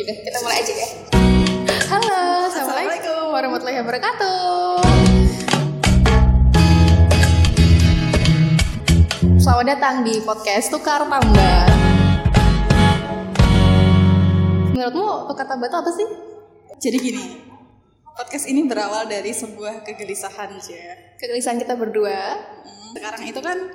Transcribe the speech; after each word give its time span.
Yaudah, 0.00 0.16
kita 0.16 0.38
mulai 0.40 0.58
aja 0.64 0.72
ya. 0.80 0.88
Halo, 1.92 2.48
Assalamualaikum 2.48 3.36
warahmatullahi 3.36 3.84
wabarakatuh. 3.84 4.80
Selamat 9.36 9.66
datang 9.76 10.00
di 10.00 10.24
podcast 10.24 10.72
Tukar 10.72 11.04
Tambah. 11.04 11.60
Menurutmu 14.72 15.28
tukar 15.28 15.44
tambah 15.44 15.68
itu 15.68 15.76
apa 15.76 15.90
sih? 15.92 16.08
Jadi 16.80 16.96
gini, 16.96 17.24
podcast 18.16 18.48
ini 18.48 18.64
berawal 18.64 19.04
dari 19.04 19.36
sebuah 19.36 19.84
kegelisahan 19.84 20.56
ya. 20.64 20.96
Kegelisahan 21.20 21.60
kita 21.60 21.76
berdua. 21.76 22.40
Hmm, 22.64 22.96
Sekarang 22.96 23.20
itu 23.28 23.40
kan 23.44 23.68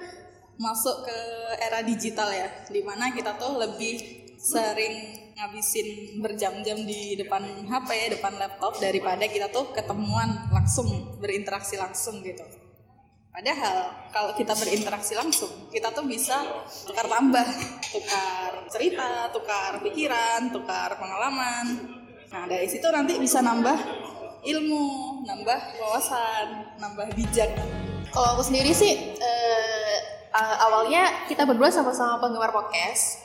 masuk 0.57 1.05
ke 1.05 1.20
era 1.62 1.86
digital 1.86 2.34
ya, 2.34 2.50
di 2.66 2.82
mana 2.82 3.14
kita 3.14 3.38
tuh 3.38 3.62
lebih 3.62 4.26
sering 4.42 5.25
ngabisin 5.36 6.20
berjam-jam 6.23 6.79
di 6.88 7.20
depan 7.20 7.43
HP, 7.68 8.15
depan 8.15 8.39
laptop 8.39 8.79
daripada 8.79 9.28
kita 9.28 9.51
tuh 9.51 9.75
ketemuan 9.75 10.47
langsung, 10.47 11.19
berinteraksi 11.19 11.75
langsung 11.75 12.23
gitu. 12.23 12.43
Padahal 13.36 14.07
kalau 14.15 14.32
kita 14.32 14.55
berinteraksi 14.55 15.11
langsung, 15.11 15.68
kita 15.68 15.91
tuh 15.91 16.07
bisa 16.07 16.39
tukar 16.87 17.04
tambah, 17.11 17.43
tukar 17.91 18.63
cerita, 18.71 19.27
tukar 19.36 19.83
pikiran, 19.83 20.55
tukar 20.55 20.96
pengalaman. 20.96 21.83
Nah 22.32 22.47
dari 22.47 22.71
situ 22.71 22.88
nanti 22.88 23.19
bisa 23.19 23.43
nambah 23.43 23.75
ilmu, 24.39 24.88
nambah 25.27 25.60
wawasan, 25.83 26.79
nambah 26.79 27.11
bijak. 27.11 27.52
Kalau 28.15 28.39
aku 28.39 28.43
sendiri 28.47 28.71
sih 28.71 29.19
eh, 29.19 29.97
awalnya 30.63 31.27
kita 31.27 31.43
berdua 31.43 31.68
sama-sama 31.68 32.23
penggemar 32.23 32.55
podcast. 32.55 33.25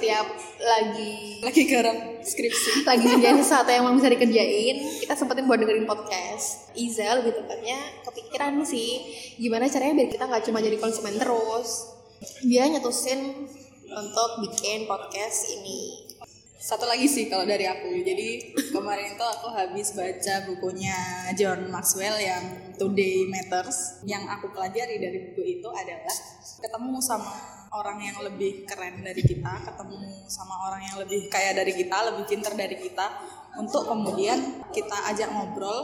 Setiap 0.00 0.32
lagi 0.64 1.44
Lagi 1.44 1.62
garap 1.68 2.24
skripsi. 2.24 2.80
lagi 2.88 3.04
ngerjain 3.04 3.36
sesuatu 3.36 3.68
yang 3.68 3.84
belum 3.84 4.00
bisa 4.00 4.08
dikerjain, 4.08 4.80
kita 5.04 5.12
sempetin 5.12 5.44
buat 5.44 5.60
dengerin 5.60 5.84
podcast. 5.84 6.72
Iza 6.72 7.20
lebih 7.20 7.36
tepatnya 7.36 7.76
kepikiran 8.08 8.64
sih, 8.64 9.04
gimana 9.36 9.68
caranya 9.68 10.00
biar 10.00 10.08
kita 10.08 10.24
nggak 10.24 10.48
cuma 10.48 10.64
jadi 10.64 10.80
konsumen 10.80 11.20
terus. 11.20 11.92
Dia 12.40 12.64
nyetusin 12.72 13.44
untuk 13.92 14.30
bikin 14.40 14.88
podcast 14.88 15.52
ini. 15.60 16.08
Satu 16.56 16.88
lagi 16.88 17.04
sih 17.04 17.28
kalau 17.28 17.44
dari 17.44 17.68
aku. 17.68 17.92
Jadi 18.00 18.56
kemarin 18.72 19.12
itu 19.12 19.24
aku 19.36 19.52
habis 19.52 19.92
baca 19.92 20.48
bukunya 20.48 20.96
John 21.36 21.68
Maxwell 21.68 22.16
yang 22.16 22.72
Today 22.80 23.28
Matters. 23.28 24.00
Yang 24.08 24.32
aku 24.32 24.48
pelajari 24.56 24.96
dari 24.96 25.28
buku 25.28 25.60
itu 25.60 25.68
adalah 25.68 26.16
ketemu 26.56 26.96
sama 27.04 27.59
orang 27.70 27.98
yang 28.02 28.18
lebih 28.26 28.66
keren 28.66 29.02
dari 29.02 29.22
kita, 29.22 29.62
ketemu 29.62 30.26
sama 30.26 30.54
orang 30.66 30.82
yang 30.82 30.96
lebih 30.98 31.30
kaya 31.30 31.54
dari 31.54 31.70
kita, 31.74 31.96
lebih 32.10 32.24
pintar 32.26 32.54
dari 32.58 32.76
kita 32.78 33.06
untuk 33.58 33.86
kemudian 33.86 34.66
kita 34.74 35.10
ajak 35.14 35.30
ngobrol 35.30 35.78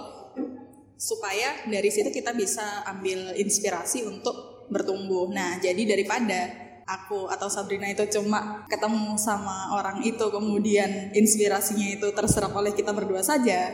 supaya 0.97 1.67
dari 1.69 1.93
situ 1.93 2.09
kita 2.11 2.33
bisa 2.33 2.83
ambil 2.89 3.37
inspirasi 3.37 4.03
untuk 4.09 4.67
bertumbuh. 4.73 5.31
Nah, 5.31 5.63
jadi 5.63 5.79
daripada 5.87 6.67
aku 6.87 7.27
atau 7.31 7.51
Sabrina 7.51 7.91
itu 7.91 8.07
cuma 8.19 8.67
ketemu 8.71 9.19
sama 9.19 9.75
orang 9.75 10.03
itu 10.07 10.27
kemudian 10.31 11.11
inspirasinya 11.15 11.99
itu 11.99 12.09
terserap 12.15 12.55
oleh 12.55 12.75
kita 12.75 12.95
berdua 12.95 13.23
saja, 13.23 13.71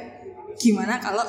gimana 0.56 1.00
kalau 1.00 1.24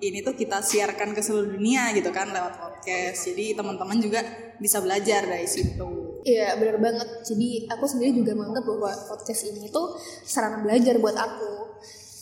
ini 0.00 0.24
tuh 0.24 0.34
kita 0.34 0.64
siarkan 0.64 1.12
ke 1.12 1.20
seluruh 1.20 1.58
dunia 1.58 1.92
gitu 1.92 2.08
kan 2.10 2.32
lewat 2.32 2.56
podcast. 2.56 3.30
Jadi 3.30 3.52
teman-teman 3.52 4.00
juga 4.00 4.24
bisa 4.56 4.80
belajar 4.80 5.28
dari 5.28 5.46
situ. 5.46 6.09
Iya 6.24 6.56
benar 6.60 6.76
banget. 6.80 7.08
Jadi 7.24 7.64
aku 7.68 7.84
sendiri 7.88 8.20
juga 8.20 8.36
menganggap 8.36 8.64
bahwa 8.68 8.92
podcast 9.08 9.42
ini 9.48 9.72
tuh 9.72 9.96
sarana 10.24 10.60
belajar 10.60 11.00
buat 11.00 11.16
aku. 11.16 11.52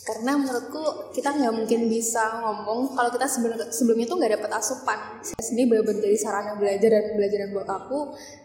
Karena 0.09 0.41
menurutku 0.41 1.13
kita 1.13 1.37
nggak 1.37 1.53
mungkin 1.53 1.85
bisa 1.85 2.41
ngomong 2.41 2.97
kalau 2.97 3.13
kita 3.13 3.29
sebelum 3.29 3.61
sebelumnya 3.69 4.09
tuh 4.09 4.17
nggak 4.17 4.41
dapat 4.41 4.51
asupan. 4.57 4.99
Sini 5.21 5.69
benar-benar 5.69 6.01
jadi 6.01 6.17
sarana 6.17 6.57
belajar 6.57 6.89
dan 6.89 7.03
pembelajaran 7.13 7.49
buat 7.53 7.69
aku. 7.69 7.99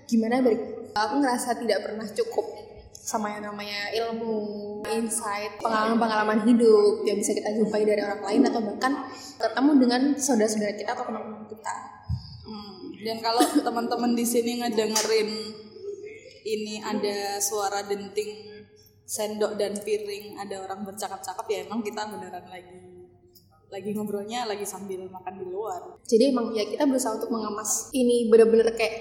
Gimana 0.05 0.45
dari 0.45 0.59
aku 0.93 1.15
ngerasa 1.25 1.57
tidak 1.57 1.79
pernah 1.87 2.05
cukup 2.11 2.47
sama 3.05 3.37
yang 3.37 3.53
namanya 3.53 3.93
ilmu, 3.93 4.81
insight, 4.89 5.61
pengalaman-pengalaman 5.61 6.49
hidup 6.49 7.05
yang 7.05 7.21
bisa 7.21 7.37
kita 7.37 7.53
jumpai 7.53 7.85
dari 7.85 8.01
orang 8.01 8.25
lain 8.25 8.49
atau 8.49 8.61
bahkan 8.65 8.93
ketemu 9.37 9.71
dengan 9.77 10.03
saudara-saudara 10.17 10.73
kita 10.73 10.91
atau 10.97 11.05
teman-teman 11.13 11.45
kita. 11.45 11.94
Dan 13.05 13.21
kalau 13.21 13.45
teman-teman 13.67 14.17
di 14.17 14.25
sini 14.25 14.65
ngedengerin 14.65 15.31
ini 16.45 16.81
ada 16.81 17.37
suara 17.41 17.85
denting 17.85 18.65
sendok 19.05 19.61
dan 19.61 19.77
piring, 19.85 20.41
ada 20.41 20.65
orang 20.65 20.89
bercakap-cakap 20.89 21.45
ya 21.53 21.69
emang 21.69 21.85
kita 21.85 22.09
beneran 22.09 22.49
lagi 22.49 22.81
lagi 23.69 23.91
ngobrolnya 23.91 24.47
lagi 24.47 24.63
sambil 24.65 25.05
makan 25.11 25.35
di 25.35 25.47
luar. 25.51 25.99
Jadi 26.07 26.31
emang 26.31 26.55
ya 26.55 26.65
kita 26.65 26.87
berusaha 26.87 27.19
untuk 27.19 27.29
mengemas 27.35 27.91
ini 27.91 28.31
bener-bener 28.31 28.71
kayak 28.73 28.97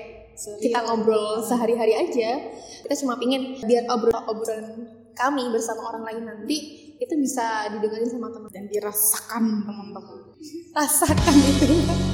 kita 0.60 0.82
ngobrol 0.90 1.40
sehari-hari 1.46 1.94
aja. 1.94 2.42
Kita 2.84 2.96
cuma 3.06 3.16
pingin 3.22 3.62
biar 3.64 3.86
obrol-obrolan 3.88 4.90
kami 5.14 5.46
bersama 5.54 5.94
orang 5.94 6.04
lain 6.10 6.24
nanti 6.26 6.58
itu 6.98 7.14
bisa 7.20 7.70
didengarin 7.70 8.10
sama 8.10 8.34
teman 8.34 8.50
dan 8.50 8.66
dirasakan 8.66 9.44
teman-teman. 9.62 10.20
rasakan 10.74 11.36
itu. 11.38 12.13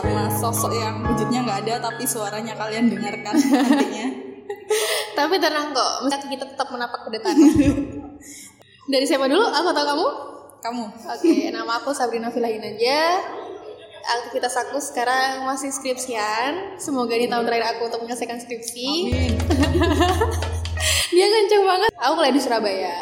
Sama 0.00 0.32
sosok 0.32 0.72
yang 0.72 1.04
wujudnya 1.04 1.44
nggak 1.44 1.58
ada 1.68 1.74
tapi 1.92 2.08
suaranya 2.08 2.56
kalian 2.56 2.88
dengarkan 2.88 3.36
nantinya. 3.36 4.08
Tapi 5.18 5.36
tenang 5.36 5.76
kok, 5.76 6.06
misalnya 6.06 6.28
kita 6.32 6.44
tetap 6.48 6.68
menapak 6.72 7.04
ke 7.04 7.10
depan. 7.12 7.34
Dari 8.92 9.04
siapa 9.04 9.28
dulu? 9.28 9.42
Aku 9.42 9.68
atau 9.74 9.84
kamu? 9.84 10.08
Kamu 10.60 10.84
Oke, 10.88 11.52
nama 11.52 11.76
aku 11.76 11.92
Sabrina 11.92 12.32
Filahin 12.32 12.62
aja. 12.64 13.20
Aktivitas 14.00 14.56
aku 14.56 14.80
sekarang 14.80 15.44
masih 15.44 15.68
skripsian. 15.68 16.80
Semoga 16.80 17.12
ini 17.18 17.28
tahun 17.28 17.44
terakhir 17.44 17.76
aku 17.76 17.92
untuk 17.92 18.00
menyelesaikan 18.06 18.40
skripsi. 18.40 18.88
Amin. 19.12 19.32
Dia 21.14 21.26
kenceng 21.28 21.64
banget. 21.68 21.90
Aku 22.00 22.12
kuliah 22.16 22.32
di 22.32 22.40
Surabaya, 22.40 22.96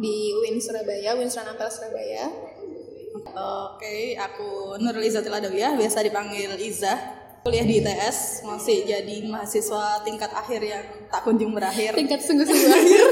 di 0.00 0.32
UIN 0.32 0.56
Surabaya, 0.56 1.12
UIN 1.12 1.28
Sunan 1.28 1.52
Ampel 1.52 1.68
Surabaya. 1.68 2.24
Oke, 3.28 4.16
aku 4.16 4.80
Nurul 4.80 5.04
Izzatil 5.04 5.34
Adawiyah, 5.34 5.76
biasa 5.76 6.00
dipanggil 6.00 6.56
Iza. 6.56 7.20
Kuliah 7.40 7.64
di 7.64 7.80
ITS, 7.80 8.44
masih 8.44 8.84
jadi 8.84 9.24
mahasiswa 9.24 10.04
tingkat 10.04 10.28
akhir 10.28 10.60
yang 10.60 10.84
tak 11.08 11.24
kunjung 11.24 11.56
berakhir. 11.56 11.96
Tingkat 11.96 12.20
sungguh-sungguh 12.20 12.68
akhir. 12.68 13.06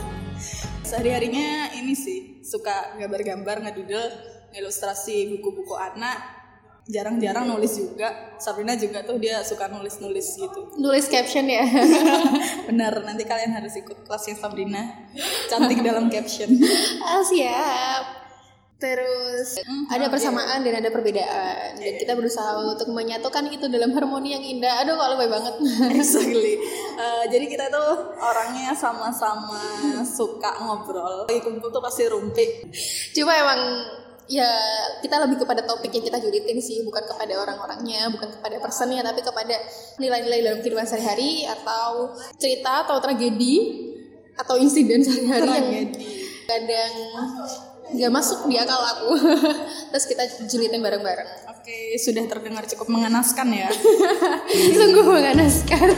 Sehari-harinya 0.88 1.74
ini 1.74 1.90
sih, 1.90 2.38
suka 2.46 2.94
gambar-gambar, 3.02 3.66
ngedudel, 3.66 4.14
ilustrasi 4.54 5.34
buku-buku 5.34 5.74
anak. 5.74 6.22
Jarang-jarang 6.86 7.50
nulis 7.50 7.78
juga. 7.78 8.38
Sabrina 8.38 8.78
juga 8.78 9.02
tuh 9.02 9.18
dia 9.18 9.42
suka 9.42 9.66
nulis-nulis 9.66 10.38
gitu. 10.38 10.78
Nulis 10.78 11.10
caption 11.10 11.46
ya. 11.50 11.66
Benar, 12.70 13.02
nanti 13.02 13.26
kalian 13.26 13.58
harus 13.58 13.74
ikut 13.74 14.06
kelasnya 14.06 14.38
Sabrina. 14.38 15.10
Cantik 15.50 15.82
dalam 15.82 16.06
caption. 16.10 16.46
ah, 17.10 17.22
siap. 17.26 18.21
Terus 18.82 19.62
ada 19.94 20.10
persamaan 20.10 20.58
dan 20.66 20.82
ada 20.82 20.90
perbedaan. 20.90 21.78
Dan 21.78 21.94
kita 22.02 22.18
berusaha 22.18 22.58
untuk 22.66 22.90
menyatukan 22.90 23.46
itu 23.54 23.70
dalam 23.70 23.94
harmoni 23.94 24.34
yang 24.34 24.42
indah. 24.42 24.82
Aduh 24.82 24.98
kok 24.98 25.08
lebay 25.14 25.30
banget. 25.30 25.54
Exactly. 26.02 26.58
Eh, 26.98 27.24
jadi 27.30 27.46
kita 27.46 27.70
tuh 27.70 28.18
orangnya 28.18 28.74
sama-sama 28.74 29.62
suka 30.02 30.58
ngobrol. 30.66 31.30
Lagi 31.30 31.46
kumpul 31.46 31.70
tuh 31.70 31.78
pasti 31.78 32.10
rumpi. 32.10 32.66
Cuma 33.14 33.38
emang 33.38 33.60
ya 34.26 34.50
kita 34.98 35.22
lebih 35.22 35.46
kepada 35.46 35.62
topik 35.62 35.94
yang 35.94 36.02
kita 36.02 36.18
julitin 36.18 36.58
sih 36.58 36.80
bukan 36.86 37.02
kepada 37.04 37.42
orang-orangnya 37.42 38.06
bukan 38.06 38.30
kepada 38.38 38.56
personnya 38.62 39.02
tapi 39.02 39.18
kepada 39.18 39.58
nilai-nilai 39.98 40.40
dalam 40.46 40.58
kehidupan 40.62 40.86
sehari-hari 40.86 41.42
atau 41.44 42.14
cerita 42.38 42.86
atau 42.86 43.02
tragedi 43.02 43.54
atau 44.38 44.56
insiden 44.56 45.02
sehari-hari 45.04 45.50
yang. 45.52 45.90
Kadang 46.44 46.92
nggak 47.92 48.12
masuk 48.12 48.46
di 48.48 48.56
akal 48.56 48.78
aku 48.78 49.10
terus 49.92 50.06
kita 50.06 50.22
julitin 50.46 50.80
bareng-bareng 50.80 51.30
Oke, 51.62 51.94
sudah 51.94 52.26
terdengar 52.26 52.66
cukup 52.66 52.90
mengenaskan 52.90 53.54
ya. 53.54 53.70
sungguh 54.82 55.06
mengenaskan 55.06 55.94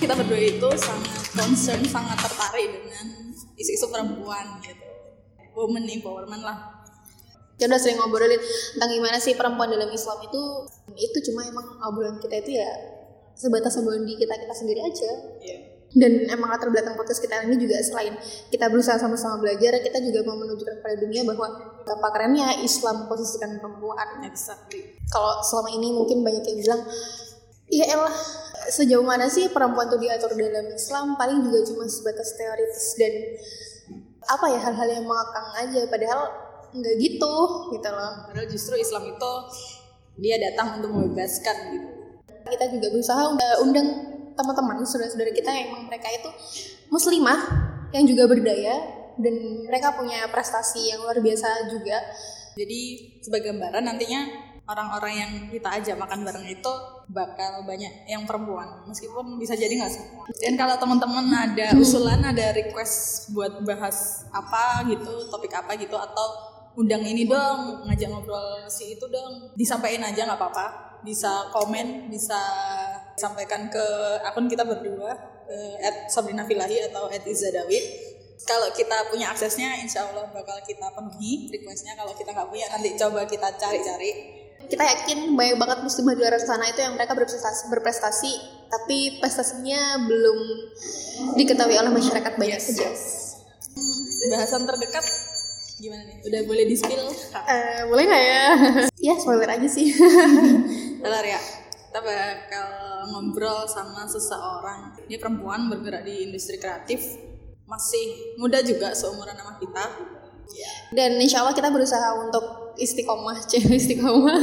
kita 0.00 0.16
berdua 0.16 0.40
itu 0.40 0.68
sangat 0.72 1.20
concern, 1.36 1.84
sangat 1.84 2.16
tertarik 2.16 2.80
dengan 2.80 3.06
isu-isu 3.60 3.92
perempuan 3.92 4.56
gitu. 4.64 4.88
Women 5.52 5.84
empowerment 5.84 6.40
lah. 6.40 6.58
kita 7.58 7.68
udah 7.68 7.80
sering 7.82 7.98
ngobrolin 7.98 8.38
tentang 8.38 8.88
gimana 8.88 9.18
sih 9.18 9.34
perempuan 9.34 9.66
dalam 9.68 9.90
Islam 9.90 10.16
itu 10.22 10.42
itu 10.94 11.18
cuma 11.28 11.42
emang 11.42 11.66
obrolan 11.82 12.16
kita 12.16 12.38
itu 12.38 12.56
ya 12.56 12.70
sebatas 13.34 13.76
obrolan 13.82 14.06
di 14.06 14.14
kita 14.14 14.30
kita 14.32 14.54
sendiri 14.54 14.80
aja 14.80 15.10
Iya. 15.42 15.58
Dan 15.96 16.28
emang 16.28 16.52
latar 16.52 16.68
belakang 16.68 17.00
podcast 17.00 17.24
kita 17.24 17.48
ini 17.48 17.56
juga 17.56 17.80
selain 17.80 18.12
kita 18.52 18.68
berusaha 18.68 19.00
sama-sama 19.00 19.40
belajar 19.40 19.80
kita 19.80 20.04
juga 20.04 20.20
mau 20.28 20.36
menunjukkan 20.36 20.84
pada 20.84 20.96
dunia 21.00 21.24
bahwa 21.24 21.48
apa 21.88 22.08
kerennya 22.12 22.60
Islam 22.60 23.08
posisikan 23.08 23.56
perempuan. 23.56 24.20
Exactly. 24.28 25.00
Kalau 25.08 25.40
selama 25.40 25.72
ini 25.72 25.88
mungkin 25.96 26.20
banyak 26.20 26.44
yang 26.44 26.58
bilang 26.60 26.82
iya 27.72 27.84
elah 27.96 28.12
sejauh 28.68 29.04
mana 29.04 29.32
sih 29.32 29.48
perempuan 29.48 29.88
tuh 29.88 29.96
diatur 29.96 30.36
dalam 30.36 30.68
Islam? 30.76 31.16
Paling 31.16 31.48
juga 31.48 31.64
cuma 31.72 31.88
sebatas 31.88 32.36
teoritis 32.36 32.86
dan 33.00 33.12
apa 34.28 34.46
ya 34.52 34.60
hal-hal 34.60 34.88
yang 34.92 35.04
mengakang 35.08 35.48
aja 35.56 35.80
padahal 35.88 36.20
nggak 36.76 36.94
gitu 37.00 37.34
gitu 37.72 37.88
loh. 37.88 38.12
Padahal 38.28 38.48
justru 38.52 38.76
Islam 38.76 39.08
itu 39.08 39.32
dia 40.20 40.36
datang 40.36 40.84
untuk 40.84 40.92
membebaskan 40.92 41.56
gitu. 41.72 41.88
Kita 42.48 42.64
juga 42.76 42.86
berusaha 42.92 43.22
undang 43.64 44.17
teman-teman 44.38 44.86
saudara-saudara 44.86 45.34
kita 45.34 45.50
yang 45.50 45.74
emang 45.74 45.90
mereka 45.90 46.06
itu 46.14 46.30
muslimah 46.94 47.40
yang 47.90 48.06
juga 48.06 48.30
berdaya 48.30 48.74
dan 49.18 49.34
mereka 49.66 49.98
punya 49.98 50.30
prestasi 50.30 50.94
yang 50.94 51.02
luar 51.02 51.18
biasa 51.18 51.66
juga. 51.74 51.98
Jadi 52.54 52.80
sebagai 53.22 53.50
gambaran 53.54 53.82
nantinya 53.82 54.20
orang-orang 54.68 55.14
yang 55.16 55.32
kita 55.48 55.68
ajak 55.80 55.96
makan 55.96 56.22
bareng 56.22 56.46
itu 56.46 56.72
bakal 57.08 57.64
banyak 57.64 58.04
yang 58.04 58.28
perempuan 58.28 58.84
meskipun 58.84 59.40
bisa 59.40 59.56
jadi 59.56 59.80
nggak 59.80 59.92
semua. 59.92 60.24
Dan 60.38 60.54
kalau 60.60 60.76
teman-teman 60.76 61.24
ada 61.32 61.72
usulan 61.82 62.20
ada 62.20 62.52
request 62.52 63.30
buat 63.32 63.64
bahas 63.64 64.28
apa 64.30 64.86
gitu 64.92 65.26
topik 65.32 65.50
apa 65.56 65.74
gitu 65.80 65.96
atau 65.96 66.26
undang 66.78 67.02
ini 67.02 67.26
dong 67.26 67.88
ngajak 67.90 68.06
ngobrol 68.12 68.68
si 68.70 68.94
itu 68.94 69.06
dong 69.10 69.50
disampaikan 69.56 70.12
aja 70.12 70.28
nggak 70.28 70.38
apa-apa. 70.38 70.66
Bisa 71.02 71.48
komen 71.54 72.12
bisa 72.12 72.38
sampaikan 73.18 73.66
ke 73.68 73.84
akun 74.22 74.46
kita 74.46 74.62
berdua 74.62 75.12
at 75.82 76.08
Sabrina 76.08 76.46
Filahi 76.46 76.88
atau 76.88 77.10
at 77.10 77.26
Izadawid 77.26 77.84
kalau 78.46 78.70
kita 78.70 79.10
punya 79.10 79.34
aksesnya 79.34 79.76
insya 79.82 80.06
Allah 80.06 80.30
bakal 80.30 80.56
kita 80.62 80.86
penuhi 80.94 81.50
requestnya 81.50 81.98
kalau 81.98 82.14
kita 82.14 82.30
nggak 82.30 82.48
punya 82.48 82.66
nanti 82.70 82.94
coba 82.94 83.26
kita 83.26 83.48
cari-cari 83.58 84.38
kita 84.68 84.84
yakin 84.84 85.38
banyak 85.38 85.56
banget 85.56 85.78
muslimah 85.86 86.12
di 86.18 86.20
luar 86.20 86.34
sana 86.42 86.66
itu 86.68 86.82
yang 86.82 86.98
mereka 86.98 87.16
berprestasi, 87.16 87.70
berprestasi 87.72 88.32
tapi 88.68 89.16
prestasinya 89.22 90.02
belum 90.04 90.38
diketahui 91.38 91.78
oleh 91.78 91.88
masyarakat 91.94 92.32
banyak 92.36 92.60
yes, 92.60 92.66
saja. 92.68 92.88
Bahasan 94.34 94.68
terdekat 94.68 95.06
gimana 95.78 96.04
nih? 96.10 96.16
Udah 96.26 96.40
boleh 96.44 96.64
di 96.66 96.74
spill? 96.76 97.06
Uh, 97.32 97.82
boleh 97.88 98.04
nggak 98.10 98.24
ya? 98.28 98.44
ya 99.08 99.14
spoiler 99.16 99.48
aja 99.48 99.68
sih. 99.70 99.94
Bentar 101.02 101.24
ya. 101.24 101.40
Kita 101.88 102.00
bakal 102.04 102.68
ngobrol 103.06 103.68
sama 103.70 104.02
seseorang. 104.08 104.98
Dia 105.06 105.22
perempuan 105.22 105.70
bergerak 105.70 106.02
di 106.02 106.26
industri 106.26 106.58
kreatif. 106.58 107.14
Masih 107.68 108.34
muda 108.40 108.64
juga 108.64 108.96
seumuran 108.96 109.36
sama 109.38 109.54
kita. 109.60 109.84
Dan 110.96 111.20
insya 111.20 111.44
Allah 111.44 111.52
kita 111.52 111.68
berusaha 111.68 112.16
untuk 112.16 112.68
istiqomah 112.78 113.36
cewek 113.50 113.74
istiqomah 113.82 114.38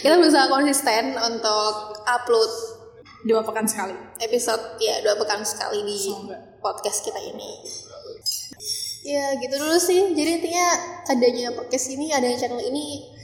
kita 0.00 0.14
berusaha 0.14 0.46
konsisten 0.46 1.18
untuk 1.18 1.98
upload 2.06 2.50
dua 3.26 3.42
pekan 3.42 3.66
sekali 3.66 3.92
episode 4.22 4.78
ya 4.78 5.02
dua 5.02 5.18
pekan 5.18 5.42
sekali 5.42 5.82
di 5.82 5.98
Semoga. 5.98 6.38
podcast 6.62 7.02
kita 7.02 7.18
ini 7.18 7.50
ya 9.02 9.34
gitu 9.42 9.58
dulu 9.58 9.74
sih 9.74 10.14
jadi 10.14 10.38
intinya 10.38 10.68
adanya 11.10 11.50
podcast 11.50 11.90
ini 11.90 12.14
adanya 12.14 12.38
channel 12.38 12.62
ini 12.62 13.17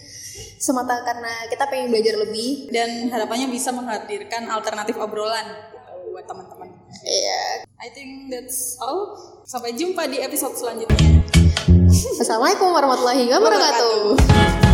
semata 0.59 1.03
karena 1.07 1.33
kita 1.51 1.65
pengen 1.71 1.91
belajar 1.95 2.15
lebih 2.19 2.71
dan 2.73 3.11
harapannya 3.11 3.49
bisa 3.51 3.71
menghadirkan 3.71 4.51
alternatif 4.51 4.99
obrolan 4.99 5.75
buat 6.15 6.27
teman-teman. 6.31 6.71
Iya. 7.03 7.67
Yeah. 7.67 7.83
I 7.83 7.91
think 7.91 8.31
that's 8.31 8.79
all. 8.79 9.19
Sampai 9.45 9.75
jumpa 9.75 10.07
di 10.07 10.23
episode 10.23 10.55
selanjutnya. 10.55 11.27
Assalamualaikum 12.23 12.71
warahmatullahi 12.71 13.27
wabarakatuh. 13.29 14.74